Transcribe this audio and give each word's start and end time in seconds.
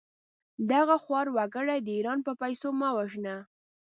دغه 0.71 0.95
خوار 1.03 1.27
وګړي 1.35 1.77
د 1.81 1.87
ايران 1.97 2.19
په 2.27 2.31
پېسو 2.41 2.67
مه 2.79 2.89
وژنه! 2.97 3.35